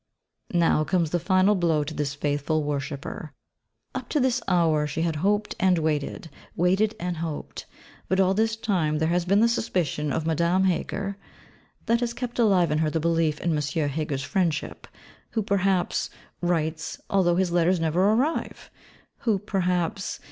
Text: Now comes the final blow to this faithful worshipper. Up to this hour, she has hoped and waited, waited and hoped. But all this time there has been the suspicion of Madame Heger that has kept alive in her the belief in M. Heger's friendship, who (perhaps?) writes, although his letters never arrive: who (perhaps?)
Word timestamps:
Now 0.55 0.83
comes 0.83 1.11
the 1.11 1.19
final 1.19 1.53
blow 1.53 1.83
to 1.83 1.93
this 1.93 2.15
faithful 2.15 2.63
worshipper. 2.63 3.33
Up 3.93 4.09
to 4.09 4.19
this 4.19 4.41
hour, 4.47 4.87
she 4.87 5.03
has 5.03 5.17
hoped 5.17 5.53
and 5.59 5.77
waited, 5.77 6.31
waited 6.55 6.95
and 6.99 7.17
hoped. 7.17 7.67
But 8.07 8.19
all 8.19 8.33
this 8.33 8.55
time 8.55 8.97
there 8.97 9.09
has 9.09 9.25
been 9.25 9.41
the 9.41 9.47
suspicion 9.47 10.11
of 10.11 10.25
Madame 10.25 10.63
Heger 10.63 11.17
that 11.85 11.99
has 11.99 12.13
kept 12.15 12.39
alive 12.39 12.71
in 12.71 12.79
her 12.79 12.89
the 12.89 12.99
belief 12.99 13.39
in 13.41 13.55
M. 13.55 13.89
Heger's 13.89 14.23
friendship, 14.23 14.87
who 15.33 15.43
(perhaps?) 15.43 16.09
writes, 16.41 16.99
although 17.07 17.35
his 17.35 17.51
letters 17.51 17.79
never 17.79 18.01
arrive: 18.03 18.71
who 19.19 19.37
(perhaps?) 19.37 20.19